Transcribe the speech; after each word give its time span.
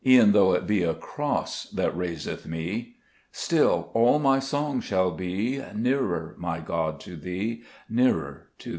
E'en 0.03 0.31
though 0.31 0.53
it 0.53 0.65
be 0.65 0.81
a 0.81 0.95
cross 0.95 1.65
That 1.65 1.95
raiseth 1.95 2.47
me; 2.47 2.95
Still 3.31 3.91
all 3.93 4.17
my 4.17 4.39
song 4.39 4.81
shall 4.81 5.11
be, 5.11 5.61
Nearer, 5.75 6.33
my 6.39 6.59
God, 6.59 6.99
to 7.01 7.15
Thee, 7.15 7.61
Nearer 7.87 8.47
to 8.57 8.69
Thee 8.69 8.69